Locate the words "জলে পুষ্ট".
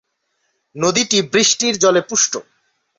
1.77-2.33